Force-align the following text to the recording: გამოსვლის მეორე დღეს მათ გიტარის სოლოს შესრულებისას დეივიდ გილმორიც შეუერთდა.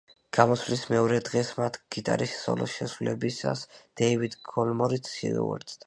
გამოსვლის 0.35 0.85
მეორე 0.93 1.19
დღეს 1.27 1.51
მათ 1.59 1.77
გიტარის 1.97 2.35
სოლოს 2.47 2.73
შესრულებისას 2.79 3.65
დეივიდ 4.03 4.43
გილმორიც 4.53 5.17
შეუერთდა. 5.21 5.79